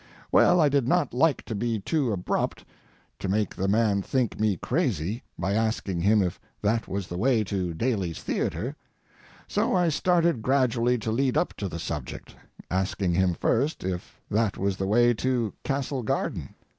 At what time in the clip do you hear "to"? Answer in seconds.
1.43-1.53, 3.19-3.29, 7.43-7.75, 10.97-11.11, 11.57-11.69, 15.13-15.53